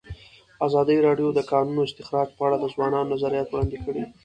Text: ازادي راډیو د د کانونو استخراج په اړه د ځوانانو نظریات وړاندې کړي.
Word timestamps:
ازادي 0.67 0.97
راډیو 1.07 1.29
د 1.33 1.35
د 1.37 1.39
کانونو 1.51 1.81
استخراج 1.87 2.29
په 2.37 2.41
اړه 2.47 2.57
د 2.59 2.65
ځوانانو 2.73 3.11
نظریات 3.13 3.47
وړاندې 3.49 3.77
کړي. 3.85 4.03